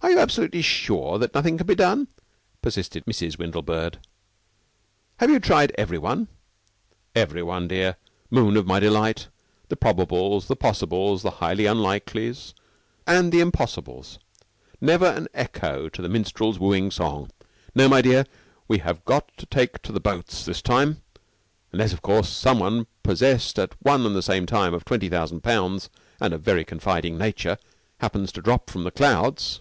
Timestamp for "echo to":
15.34-16.00